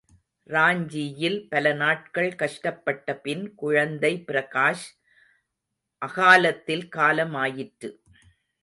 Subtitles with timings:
[0.49, 4.87] ராஞ்சியில் பல நாட்கள் கஷ்டப்பட்ட பின், குழந்தை பிரகாஷ்
[6.01, 7.91] அகாலத்தில் காலமாயிற்று.